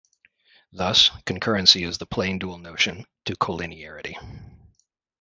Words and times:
Thus, 0.73 1.11
concurrency 1.27 1.87
is 1.87 1.99
the 1.99 2.07
plane 2.07 2.39
dual 2.39 2.57
notion 2.57 3.05
to 3.25 3.35
collinearity. 3.35 4.15